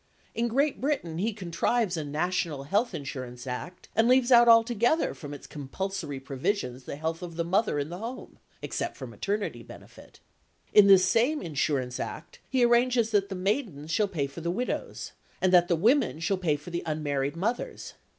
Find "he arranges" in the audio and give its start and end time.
12.49-13.11